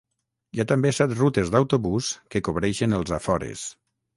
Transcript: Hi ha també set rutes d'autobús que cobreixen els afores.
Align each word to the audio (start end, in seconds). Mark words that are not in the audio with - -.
Hi 0.55 0.61
ha 0.61 0.63
també 0.71 0.91
set 0.99 1.13
rutes 1.19 1.51
d'autobús 1.57 2.09
que 2.35 2.45
cobreixen 2.49 2.99
els 3.01 3.17
afores. 3.19 3.71